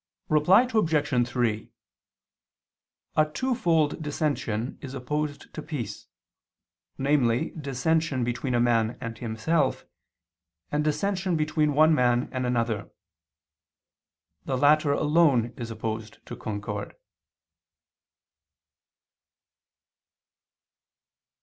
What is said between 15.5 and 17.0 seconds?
is opposed to concord.